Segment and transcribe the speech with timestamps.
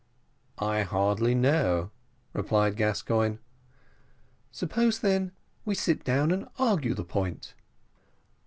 [0.57, 1.91] "I hardly know,"
[2.33, 3.37] replied Gascoigne.
[4.49, 5.31] "Suppose, then,
[5.63, 7.53] we sit down and argue the point."